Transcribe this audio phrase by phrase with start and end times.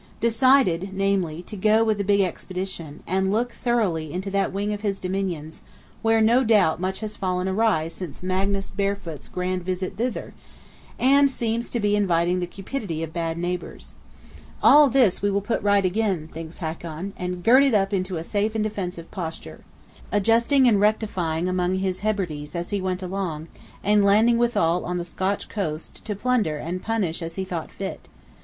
[0.19, 4.81] Decided, namely, to go with a big expedition, and look thoroughly into that wing of
[4.81, 5.61] his Dominions;
[6.01, 10.33] where no doubt much has fallen awry since Magnus Barefoot's grand visit thither,
[10.97, 13.93] and seems to be inviting the cupidity of bad neighbors!
[14.63, 18.23] "All this we will put right again," thinks Hakon, "and gird it up into a
[18.23, 21.75] safe and defensive posture." Hakon sailed accordingly, with a strong fleet; adjusting and rectifying among
[21.75, 23.49] his Hebrides as he went long,
[23.83, 28.09] and landing withal on the Scotch coast to plunder and punish as he thought fit.